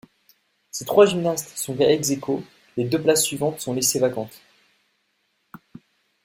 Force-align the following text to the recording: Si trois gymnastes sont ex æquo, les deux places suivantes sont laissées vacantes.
Si 0.71 0.83
trois 0.83 1.05
gymnastes 1.05 1.55
sont 1.59 1.77
ex 1.77 2.09
æquo, 2.09 2.41
les 2.75 2.85
deux 2.85 2.99
places 2.99 3.23
suivantes 3.23 3.59
sont 3.59 3.75
laissées 3.75 3.99
vacantes. 3.99 4.41